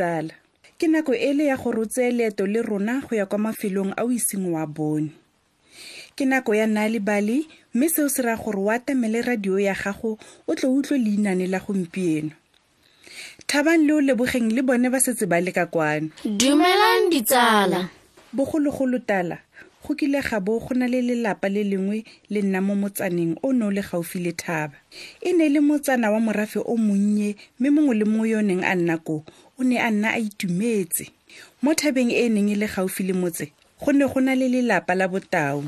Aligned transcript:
tsala 0.00 0.32
ke 0.80 0.88
nako 0.88 1.12
e 1.12 1.32
le 1.36 1.52
ya 1.52 1.56
gore 1.60 1.84
o 1.84 1.84
tseye 1.84 2.08
leeto 2.10 2.46
le 2.48 2.62
rona 2.64 3.04
go 3.04 3.12
ya 3.12 3.26
kwa 3.28 3.38
mafelong 3.52 3.92
a 4.00 4.02
o 4.08 4.10
iseng 4.10 4.48
wa 4.56 4.64
bone 4.66 5.12
ke 6.16 6.24
nako 6.24 6.56
ya 6.56 6.64
nna 6.66 6.88
le 6.88 7.00
bale 7.04 7.44
mme 7.76 7.86
seo 7.92 8.08
se 8.08 8.24
raya 8.24 8.40
gore 8.40 8.56
o 8.64 8.70
atamele 8.72 9.20
radio 9.22 9.60
ya 9.60 9.76
gago 9.76 10.16
o 10.48 10.54
tle 10.56 10.68
utlwe 10.72 10.96
leinane 10.98 11.44
la 11.46 11.60
gompieno 11.60 12.32
thabang 13.44 13.84
le 13.84 13.92
o 13.92 14.00
lebogeng 14.00 14.48
le 14.56 14.64
bone 14.64 14.88
ba 14.88 14.96
setse 15.04 15.28
ba 15.28 15.36
le 15.40 15.52
ka 15.52 15.66
kwano 15.68 16.08
dumelang 16.24 17.12
ditsala 17.12 17.92
bogologolo 18.32 18.98
tala 19.04 19.36
go 19.84 19.92
kile 19.96 20.22
ga 20.24 20.40
bo 20.40 20.60
go 20.60 20.72
na 20.72 20.88
le 20.88 21.02
lelapa 21.04 21.48
le 21.52 21.60
lengwe 21.64 22.04
le 22.32 22.40
nna 22.40 22.60
mo 22.64 22.72
motsaneng 22.78 23.36
o 23.44 23.52
ne 23.52 23.64
o 23.68 23.70
le 23.74 23.82
gaufi 23.84 24.20
le 24.24 24.32
thaba 24.32 24.76
e 25.20 25.32
ne 25.36 25.44
e 25.44 25.48
le 25.52 25.60
motsana 25.60 26.08
wa 26.14 26.20
morafe 26.20 26.60
o 26.64 26.72
monnye 26.80 27.36
mme 27.60 27.68
mongwe 27.74 27.94
le 28.00 28.04
mongwe 28.08 28.26
yo 28.32 28.38
o 28.38 28.42
neng 28.44 28.64
a 28.64 28.72
nna 28.76 28.96
koo 29.04 29.24
o 29.60 29.64
ne 29.64 29.78
a 29.78 29.90
nna 29.90 30.08
a 30.16 30.18
itumetse 30.26 31.02
mo 31.62 31.70
thabeng 31.80 32.10
e 32.10 32.24
e 32.24 32.32
neng 32.32 32.48
e 32.48 32.56
le 32.60 32.66
gaufi 32.74 33.02
le 33.08 33.12
motse 33.20 33.44
go 33.84 33.90
ne 33.92 34.04
go 34.10 34.18
na 34.24 34.32
le 34.40 34.46
lelapa 34.54 34.92
la 34.98 35.06
botao 35.12 35.58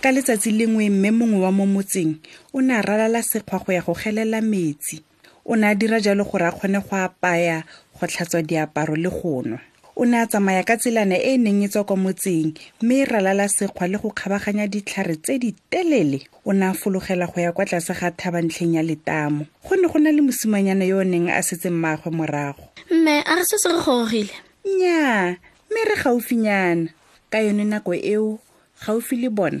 ka 0.00 0.08
letsatsi 0.12 0.50
lengwe 0.56 0.88
mme 0.90 1.10
mongwe 1.12 1.40
wa 1.44 1.52
mo 1.52 1.66
motseng 1.68 2.14
o 2.56 2.60
ne 2.64 2.72
a 2.74 2.82
ralala 2.82 3.20
sekgwa 3.22 3.58
go 3.60 3.68
ya 3.72 3.82
go 3.84 3.92
gelela 3.94 4.40
metsi 4.40 5.04
o 5.44 5.52
ne 5.56 5.66
a 5.68 5.74
dira 5.76 6.00
jalo 6.00 6.24
gore 6.24 6.46
a 6.48 6.52
kgone 6.56 6.80
go 6.80 6.96
apaya 6.96 7.64
go 8.00 8.06
tlhatswa 8.08 8.40
diaparo 8.42 8.96
le 8.96 9.10
go 9.12 9.42
nwa 9.44 9.60
o 9.96 10.04
ne 10.08 10.16
a 10.16 10.26
tsamaya 10.26 10.64
ka 10.64 10.78
tselana 10.80 11.18
e 11.20 11.34
e 11.34 11.38
neng 11.38 11.60
e 11.62 11.68
tswa 11.68 11.84
kwa 11.84 11.96
motseng 12.00 12.56
mme 12.80 13.00
e 13.00 13.04
ralala 13.04 13.44
sekgwa 13.48 13.88
le 13.92 13.98
go 14.00 14.08
kgabaganya 14.08 14.64
ditlhare 14.72 15.16
tse 15.20 15.36
di 15.38 15.52
telele 15.68 16.20
o 16.48 16.52
ne 16.56 16.66
a 16.66 16.72
fologela 16.72 17.26
go 17.28 17.36
ya 17.40 17.52
kwa 17.52 17.66
tlase 17.68 17.92
ga 17.92 18.08
thabantlheng 18.10 18.80
ya 18.80 18.82
letamo 18.82 19.44
go 19.68 19.76
ne 19.76 19.84
go 19.88 19.98
na 20.00 20.08
le 20.12 20.22
mosimanyana 20.24 20.88
yo 20.88 21.04
o 21.04 21.04
neng 21.04 21.28
a 21.28 21.42
setse 21.44 21.68
mmaagwe 21.70 22.08
morago 22.12 22.72
mme 22.88 23.20
a 23.20 23.36
re 23.36 23.44
setse 23.44 23.68
re 23.68 23.76
gorogile 23.84 24.32
nnyaa 24.64 25.36
mme 25.70 25.80
re 25.84 25.96
gaufinyana 26.04 26.88
ka 27.30 27.38
yone 27.44 27.64
nako 27.68 27.92
eo 28.00 28.38
gaufi 28.86 29.16
le 29.20 29.28
bona 29.28 29.60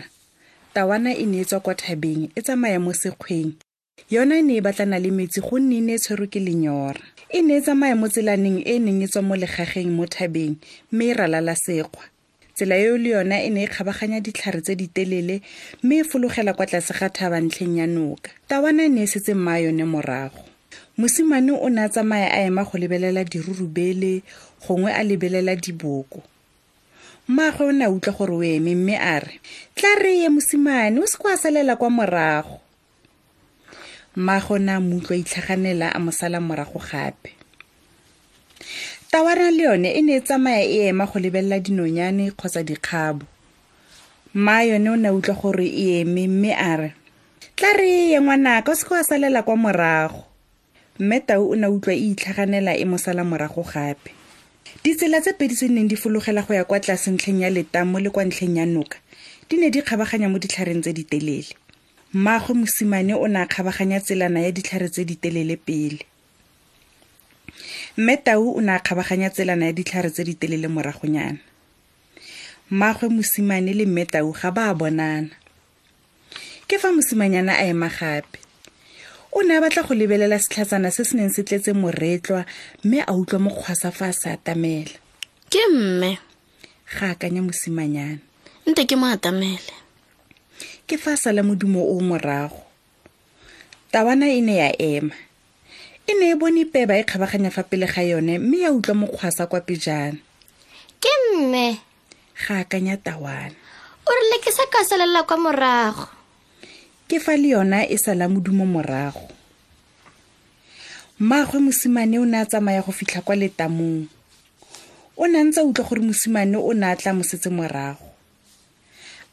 tawana 0.74 1.10
e 1.14 1.26
ne 1.26 1.40
e 1.40 1.44
tswa 1.44 1.60
kwa 1.64 1.74
thabeng 1.82 2.22
e 2.34 2.40
tsamaya 2.44 2.78
mo 2.84 2.92
sekgweng 3.02 3.52
yona 4.14 4.34
e 4.38 4.42
ne 4.46 4.54
e 4.56 4.60
batlana 4.64 4.96
le 5.02 5.10
metsi 5.18 5.38
go 5.46 5.56
nne 5.58 5.74
e 5.78 5.80
ne 5.86 5.92
e 5.94 5.98
tshwerwe 6.00 6.26
ke 6.32 6.40
lenyora 6.46 7.02
e 7.28 7.38
ne 7.46 7.52
e 7.58 7.60
tsamaya 7.64 7.94
mo 8.00 8.06
tselaneng 8.08 8.58
e 8.62 8.74
e 8.78 8.78
neng 8.84 9.00
e 9.04 9.08
tswa 9.10 9.22
mo 9.28 9.34
legageng 9.42 9.90
mo 9.98 10.04
thabeng 10.06 10.54
mme 10.92 11.04
e 11.06 11.12
ralala 11.18 11.54
sekgwa 11.64 12.04
tsela 12.56 12.76
eo 12.84 12.94
le 13.02 13.08
yona 13.14 13.36
e 13.42 13.48
ne 13.50 13.60
e 13.64 13.66
kgabaganya 13.72 14.18
ditlhare 14.22 14.60
tse 14.62 14.74
di 14.80 14.86
telele 14.86 15.36
mme 15.82 15.96
e 15.98 16.04
fologela 16.10 16.54
kwa 16.54 16.66
tlase 16.70 16.92
ga 16.98 17.08
thabantlheng 17.08 17.74
ya 17.82 17.86
noka 17.86 18.30
tawana 18.48 18.86
e 18.86 18.88
ne 18.94 19.02
e 19.02 19.06
setse 19.10 19.34
mma 19.34 19.58
yone 19.58 19.84
morago 19.84 20.42
mosimane 20.98 21.50
o 21.50 21.66
ne 21.68 21.82
a 21.82 21.88
tsamaya 21.90 22.30
a 22.30 22.38
ema 22.46 22.62
go 22.64 22.78
lebelela 22.78 23.24
dirurubele 23.26 24.22
gongwe 24.62 24.92
a 24.94 25.02
lebelela 25.02 25.56
diboko 25.58 26.22
mmaagwe 27.30 27.66
o 27.68 27.72
ne 27.78 27.84
a 27.86 27.90
utlwa 27.94 28.12
gore 28.16 28.34
o 28.34 28.42
eme 28.42 28.72
mme 28.74 28.96
a 28.98 29.18
re 29.20 29.40
tla 29.74 29.88
reye 30.02 30.28
mosimane 30.34 30.98
o 30.98 31.06
se 31.06 31.16
go 31.20 31.28
a 31.28 31.36
salela 31.36 31.76
kwa 31.78 31.90
morago 31.90 32.58
mmaagwe 34.16 34.54
o 34.54 34.58
ne 34.58 34.70
a 34.72 34.80
motlwa 34.80 35.16
itlhaganela 35.16 35.94
a 35.94 35.98
mosala 36.00 36.40
morago 36.40 36.80
gape 36.90 37.30
tawana 39.10 39.50
le 39.50 39.62
yone 39.62 39.90
e 39.94 40.02
ne 40.02 40.16
e 40.16 40.20
tsamaya 40.20 40.64
e 40.64 40.88
ema 40.90 41.06
go 41.06 41.18
lebelela 41.22 41.60
dinonyane 41.62 42.30
kgotsa 42.34 42.62
dikgabo 42.66 43.24
mma 44.34 44.62
yone 44.62 44.90
o 44.90 44.96
ne 44.96 45.08
a 45.08 45.12
utlwa 45.12 45.34
gore 45.40 45.66
e 45.66 46.00
eme 46.02 46.26
mme 46.26 46.52
a 46.54 46.76
re 46.76 46.90
tla 47.54 47.72
reye 47.72 48.20
ngwanaka 48.20 48.72
o 48.72 48.74
se 48.74 48.86
go 48.88 48.94
a 48.96 49.04
salela 49.04 49.42
kwa 49.42 49.56
morago 49.56 50.24
mme 50.98 51.20
tau 51.20 51.50
o 51.52 51.54
ne 51.54 51.66
a 51.66 51.70
utlwa 51.70 51.94
e 51.94 52.10
itlhaganela 52.10 52.74
e 52.74 52.84
mosala 52.84 53.22
morago 53.24 53.62
gape 53.62 54.18
ditsela 54.84 55.18
tse 55.22 55.32
pedi 55.38 55.54
tse 55.56 55.66
neng 55.68 55.88
di 55.88 55.96
fologela 55.96 56.42
go 56.46 56.54
ya 56.54 56.64
kwa 56.64 56.80
tlase 56.80 57.10
ntlheng 57.10 57.42
ya 57.42 57.50
letamo 57.50 58.00
le 58.00 58.10
kwa 58.10 58.24
ntlheng 58.24 58.56
ya 58.58 58.66
noka 58.66 58.98
di 59.50 59.58
ne 59.58 59.70
di 59.70 59.82
kgabaganya 59.82 60.30
mo 60.30 60.38
ditlhareng 60.38 60.80
tse 60.82 60.92
di 60.94 61.04
telele 61.04 61.52
mmaagwe 62.14 62.54
mosimane 62.54 63.14
o 63.14 63.26
ne 63.26 63.38
a 63.42 63.46
kgabaganya 63.46 64.00
tselana 64.00 64.40
ya 64.46 64.50
ditlhare 64.54 64.88
tse 64.88 65.02
di 65.04 65.16
telele 65.16 65.56
pele 65.56 66.06
mme 67.98 68.16
tau 68.22 68.54
o 68.56 68.60
ne 68.62 68.72
a 68.72 68.80
kgabaganya 68.80 69.30
tselana 69.30 69.66
ya 69.68 69.72
ditlhare 69.74 70.10
tse 70.10 70.22
di 70.24 70.34
telele 70.34 70.66
moragonyana 70.70 71.38
mmaagwe 72.70 73.08
mosimane 73.10 73.74
le 73.74 73.84
mme 73.86 74.06
tau 74.06 74.32
ga 74.32 74.50
ba 74.54 74.70
bonana 74.74 75.30
ke 76.70 76.78
fa 76.78 76.94
mosimanyana 76.94 77.58
a 77.58 77.66
ema 77.66 77.90
gape 77.90 78.39
o 79.32 79.42
ne 79.42 79.56
a 79.56 79.60
batla 79.62 79.82
go 79.86 79.94
lebelela 79.94 80.38
setlhatsana 80.38 80.90
se 80.90 81.04
se 81.04 81.14
neng 81.16 81.30
se 81.30 81.42
tletse 81.46 81.70
moretlwa 81.74 82.42
mme 82.84 83.00
a 83.06 83.12
utlwa 83.14 83.46
mokgwasa 83.50 83.90
fa 83.94 84.10
a 84.10 84.12
se 84.12 84.30
atamela 84.34 84.90
ke 85.50 85.62
mme 85.72 86.18
ga 86.98 87.10
akanya 87.14 87.42
mosimanyana 87.42 88.18
nte 88.66 88.82
ke 88.90 88.94
mo 88.98 89.06
atamele 89.06 89.74
ke 90.86 90.98
fa 90.98 91.14
a 91.14 91.18
sala 91.20 91.42
modumo 91.46 91.78
o 91.86 91.94
morago 92.02 92.66
tawana 93.94 94.26
e 94.26 94.42
ne 94.42 94.54
ya 94.58 94.70
ema 94.82 95.14
e 96.06 96.12
ne 96.18 96.34
e 96.34 96.34
bone 96.34 96.66
peba 96.66 96.98
e 96.98 97.06
kgabaganya 97.06 97.54
fa 97.54 97.62
pele 97.62 97.86
ga 97.86 98.02
yone 98.02 98.38
mme 98.42 98.58
ya 98.66 98.72
utlwa 98.74 99.06
mokgwasa 99.06 99.46
kwa 99.46 99.60
pejana 99.62 100.18
ke 100.98 101.10
mme 101.38 101.78
ga 102.42 102.66
akanya 102.66 102.98
tawana 102.98 103.54
o 104.02 104.10
rile 104.10 104.36
ke 104.42 104.50
sa 104.50 104.66
ka 104.66 104.82
salela 104.82 105.22
kwa 105.22 105.36
morago 105.38 106.18
ke 107.10 107.18
fa 107.18 107.34
le 107.42 107.48
yona 107.58 107.80
e 107.90 107.96
sala 108.04 108.24
modumo 108.32 108.62
morago 108.74 109.24
mmaagwe 111.20 111.58
mosimane 111.66 112.14
o 112.22 112.24
ne 112.24 112.38
a 112.38 112.44
tsamaya 112.46 112.86
go 112.86 112.92
fitlha 112.94 113.18
kwa 113.26 113.34
letamong 113.34 114.06
o 115.18 115.26
ne 115.26 115.34
a 115.34 115.42
ntse 115.42 115.58
a 115.58 115.66
utlwa 115.66 115.82
gore 115.90 116.02
mosimane 116.06 116.54
o 116.54 116.70
ne 116.70 116.86
a 116.86 116.94
tla 116.94 117.10
mosetse 117.10 117.50
morago 117.50 118.06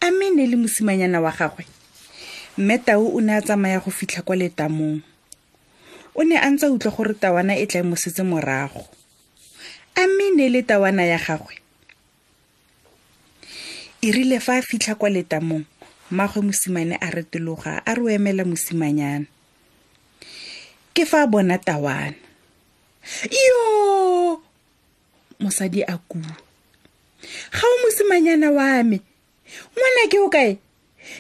a 0.02 0.10
mme 0.10 0.26
e 0.26 0.32
ne 0.36 0.44
e 0.44 0.48
le 0.50 0.58
mosimanyana 0.58 1.22
wa 1.22 1.30
gagwe 1.30 1.70
mme 2.58 2.78
tau 2.82 3.06
o 3.14 3.22
ne 3.22 3.38
a 3.38 3.46
tsamaya 3.46 3.78
go 3.78 3.94
fitlha 3.94 4.26
kwa 4.26 4.36
letamong 4.42 5.02
o 6.18 6.26
ne 6.26 6.34
a 6.42 6.50
ntse 6.50 6.66
a 6.66 6.74
utlwa 6.74 6.90
gore 6.98 7.14
tawana 7.14 7.54
e 7.62 7.66
tla 7.70 7.86
mosetse 7.86 8.26
morago 8.26 8.90
a 9.94 10.02
mme 10.02 10.24
e 10.34 10.34
ne 10.34 10.44
e 10.50 10.50
le 10.50 10.62
tawana 10.66 11.06
ya 11.06 11.22
gagwe 11.22 11.62
e 14.02 14.10
rile 14.10 14.40
fa 14.42 14.58
a 14.58 14.62
fitlha 14.66 14.98
kwa 14.98 15.10
letamong 15.14 15.62
mmagwe 16.12 16.42
mosimane 16.42 16.96
a 17.02 17.10
retologa 17.12 17.82
a 17.86 17.92
re 17.94 18.16
emela 18.16 18.46
mosimanyana 18.48 19.28
ke 20.96 21.04
fa 21.06 21.28
bona 21.28 21.58
tawana 21.60 22.16
yo 23.28 24.42
mosadi 25.40 25.84
a 25.84 25.98
kuo 26.00 26.22
ga 26.24 27.60
o 27.68 27.80
mosimanyana 27.84 28.48
wa 28.56 28.80
me 28.88 29.04
ngwana 29.76 30.02
ke 30.08 30.18
o 30.24 30.30
kae 30.32 30.56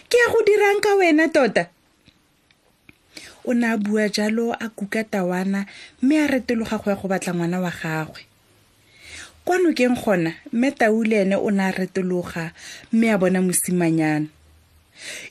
ke 0.07 0.15
ya 0.15 0.31
go 0.31 0.39
dirang 0.47 0.79
ka 0.79 0.95
wena 0.95 1.27
tota 1.35 1.67
o 3.43 3.51
ne 3.51 3.67
a 3.67 3.75
bua 3.75 4.07
jalo 4.07 4.55
a 4.55 4.71
kuka 4.71 5.03
tawana 5.03 5.67
mme 5.99 6.15
a 6.15 6.27
retologa 6.31 6.79
go 6.79 6.87
ya 6.87 6.95
go 6.95 7.11
batla 7.11 7.35
ngwana 7.35 7.59
wa 7.59 7.71
gagwe 7.75 8.23
kwa 9.43 9.59
nokeng 9.59 9.99
gona 9.99 10.31
mme 10.55 10.71
tau 10.71 11.03
le 11.03 11.27
ene 11.27 11.35
o 11.35 11.51
ne 11.51 11.63
a 11.67 11.71
retologa 11.75 12.55
mme 12.95 13.05
a 13.11 13.19
bona 13.19 13.43
mosimanyana 13.43 14.31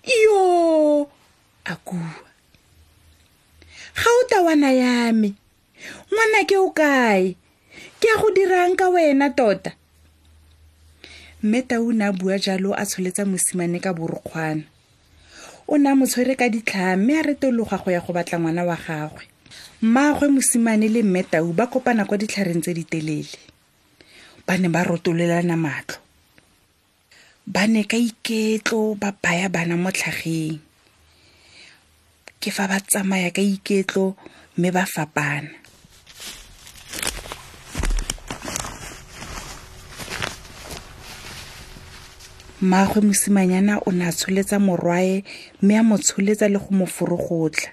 yo 0.05 1.09
a 1.71 1.75
kua 1.87 2.11
ga 4.01 4.11
o 4.21 4.27
tawana 4.33 4.71
ya 4.83 4.93
me 5.19 5.29
ngwana 6.11 6.41
ke 6.49 6.57
o 6.61 6.69
kae 6.71 7.35
ke 8.01 8.07
ya 8.11 8.15
go 8.23 8.29
dirang 8.31 8.75
ka 8.79 8.87
wena 8.95 9.31
tota 9.37 9.73
mme 11.45 11.61
tau 11.71 11.87
ne 11.97 12.05
a 12.07 12.13
bua 12.19 12.37
jalo 12.45 12.71
a 12.75 12.85
tsholetsa 12.89 13.23
mosimane 13.31 13.79
ka 13.85 13.91
borokgwana 13.97 14.65
o 15.67 15.75
ne 15.81 15.87
a 15.91 15.99
motshwere 15.99 16.33
ka 16.41 16.47
ditlhaa 16.53 16.95
mme 17.01 17.13
a 17.19 17.23
retologa 17.27 17.77
go 17.83 17.89
ya 17.95 18.01
go 18.05 18.11
batla 18.17 18.37
ngwana 18.41 18.63
wa 18.71 18.79
gagwe 18.87 19.23
mmaagwe 19.85 20.27
mosimane 20.35 20.87
le 20.95 21.01
mme 21.09 21.23
tau 21.33 21.49
ba 21.57 21.65
kopana 21.73 22.07
kwa 22.09 22.17
ditlhareng 22.21 22.63
tse 22.63 22.73
ditelele 22.79 23.39
ba 24.47 24.55
ne 24.61 24.69
ba 24.71 24.81
rotololana 24.87 25.57
matlo 25.59 26.06
ba 27.47 27.63
ne 27.71 27.87
ka 27.87 27.95
iketlo 27.95 28.99
ba 28.99 29.15
baya 29.23 29.47
bana 29.47 29.79
mo 29.79 29.95
tlhageng 29.95 30.59
ke 32.43 32.51
fa 32.51 32.67
ba 32.67 32.83
tsamaya 32.83 33.31
ka 33.31 33.39
iketlo 33.39 34.19
mme 34.59 34.71
ba 34.75 34.83
fapana 34.83 35.55
mmaagwe 42.59 43.01
mosimanyana 43.07 43.79
o 43.87 43.95
ne 43.95 44.05
a 44.11 44.11
tsholetsa 44.19 44.59
morwae 44.67 45.23
mme 45.63 45.75
a 45.81 45.87
mo 45.87 45.97
tsholetsa 46.03 46.51
le 46.53 46.59
go 46.63 46.71
mo 46.79 46.87
forogotlha 46.97 47.71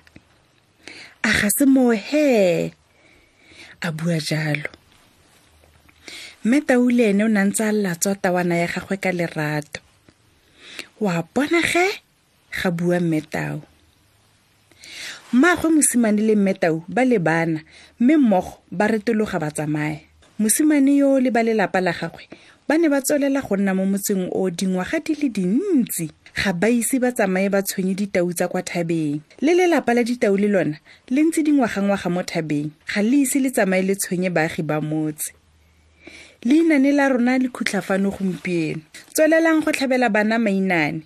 a 1.27 1.33
ga 1.37 1.47
se 1.55 1.63
moo 1.73 1.91
hee 2.07 2.73
a 3.81 3.87
bua 3.97 4.17
jalo 4.27 4.69
mme 6.45 6.59
taule 6.67 7.03
ene 7.09 7.23
o 7.23 7.27
ne 7.33 7.39
a 7.41 7.45
ntse 7.45 7.63
a 7.63 7.71
latswa 7.83 8.13
tawana 8.23 8.55
ya 8.61 8.67
gagwe 8.73 8.97
ka 9.03 9.11
lerato 9.19 9.79
wa 11.03 11.23
bona 11.35 11.59
ge 11.71 11.87
ga 12.57 12.69
bua 12.71 12.99
mmetau 12.99 13.61
mmaagwe 15.33 15.69
mosimane 15.75 16.19
le 16.27 16.35
mmetau 16.35 16.83
ba 16.87 17.05
lebana 17.07 17.63
mme 17.99 18.15
mmogo 18.19 18.59
ba 18.71 18.87
retologa 18.91 19.39
ba 19.39 19.51
tsamaya 19.55 20.03
mosimane 20.37 20.99
yo 20.99 21.15
le 21.23 21.31
ba 21.31 21.43
lelapa 21.47 21.79
la 21.79 21.95
gagwe 21.95 22.27
ba 22.67 22.75
ne 22.77 22.91
ba 22.91 22.99
tswelela 22.99 23.39
go 23.39 23.55
nna 23.55 23.71
mo 23.73 23.85
motseng 23.87 24.27
o 24.35 24.49
dingwaga 24.51 24.99
di 24.99 25.15
le 25.15 25.27
dintsi 25.31 26.11
ga 26.43 26.51
ba 26.51 26.67
ise 26.67 26.99
ba 26.99 27.15
tsamaye 27.15 27.47
ba 27.47 27.63
tshwenye 27.63 27.95
ditau 27.95 28.27
tsa 28.35 28.51
kwa 28.51 28.59
thabeng 28.67 29.23
le 29.39 29.55
lelapa 29.55 29.95
la 29.95 30.03
ditau 30.03 30.35
le 30.35 30.51
lona 30.51 30.75
le 31.07 31.23
ntse 31.23 31.39
dingwagangwaga 31.39 32.09
mo 32.11 32.19
thabeng 32.19 32.75
ga 32.91 32.99
le 32.99 33.23
ise 33.23 33.39
le 33.39 33.47
tsamaye 33.47 33.87
le 33.87 33.95
tshwenye 33.95 34.27
baagi 34.27 34.59
ba 34.59 34.83
motse 34.83 35.31
leinane 36.43 36.91
la 36.91 37.07
rona 37.09 37.37
le 37.37 37.47
khutlhafano 37.49 38.09
gompieno 38.15 38.79
tswelelang 39.13 39.59
go 39.63 39.69
tlhabela 39.75 40.07
bana 40.15 40.35
mainane 40.45 40.99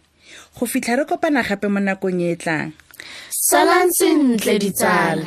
go 0.57 0.66
fitlha 0.66 0.94
re 0.98 1.06
kopana 1.06 1.42
gape 1.48 1.68
mo 1.74 1.80
nakong 1.80 2.22
e 2.25 2.30
e 2.34 2.38
tlang 2.42 2.69
salang 3.30 3.89
sentle 3.98 4.54
ditsala 4.62 5.25